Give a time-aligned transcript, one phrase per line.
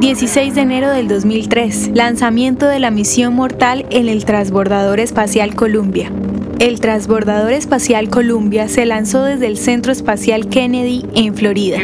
[0.00, 6.10] 16 de enero del 2003, lanzamiento de la misión mortal en el transbordador espacial Columbia.
[6.60, 11.78] El transbordador espacial Columbia se lanzó desde el Centro Espacial Kennedy en Florida.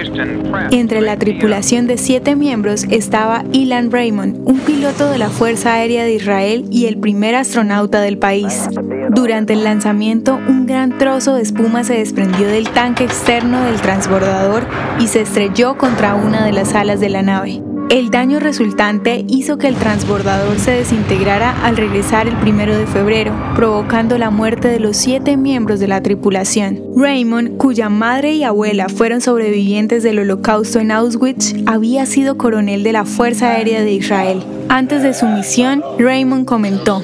[0.71, 6.05] Entre la tripulación de siete miembros estaba Ilan Raymond, un piloto de la Fuerza Aérea
[6.05, 8.69] de Israel y el primer astronauta del país.
[9.09, 14.67] Durante el lanzamiento, un gran trozo de espuma se desprendió del tanque externo del transbordador
[15.01, 17.63] y se estrelló contra una de las alas de la nave.
[17.89, 23.33] El daño resultante hizo que el transbordador se desintegrara al regresar el primero de febrero,
[23.55, 26.81] provocando la muerte de los siete miembros de la tripulación.
[26.97, 32.91] Raymond, cuya madre y abuela fueron sobrevivientes del holocausto en Auschwitz, había sido coronel de
[32.91, 34.45] la Fuerza Aérea de Israel.
[34.69, 37.01] Antes de su misión, Raymond comentó,